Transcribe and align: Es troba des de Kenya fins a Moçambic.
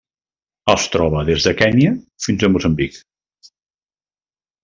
Es 0.73 0.85
troba 0.95 1.19
des 1.27 1.45
de 1.47 1.53
Kenya 1.59 1.91
fins 2.27 2.47
a 2.47 2.51
Moçambic. 2.55 2.99